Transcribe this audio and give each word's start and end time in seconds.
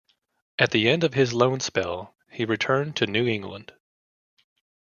At 0.57 0.71
the 0.71 0.89
end 0.89 1.03
of 1.03 1.13
his 1.13 1.31
loan 1.31 1.59
spell 1.59 2.15
he 2.31 2.43
returned 2.43 2.95
to 2.95 3.05
New 3.05 3.27
England. 3.27 3.71